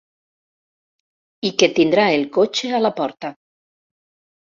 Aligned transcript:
I 1.51 1.53
que 1.61 1.71
tindrà 1.81 2.09
el 2.17 2.27
cotxe 2.41 2.75
a 2.81 2.83
la 2.89 2.95
porta. 3.01 3.35